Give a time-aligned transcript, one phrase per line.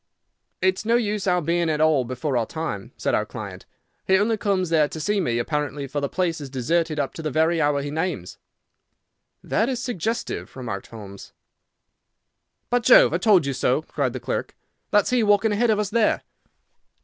[0.63, 3.67] "It is no use our being at all before our time," said our client.
[4.07, 7.21] "He only comes there to see me, apparently, for the place is deserted up to
[7.21, 8.39] the very hour he names."
[9.43, 11.33] "That is suggestive," remarked Holmes.
[12.71, 14.55] "By Jove, I told you so!" cried the clerk.
[14.89, 16.23] "That's he walking ahead of us there."